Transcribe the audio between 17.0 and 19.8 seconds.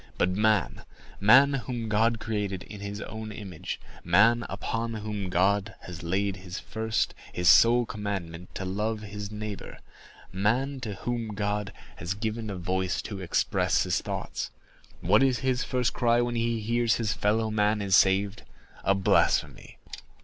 fellow man is saved? A blasphemy.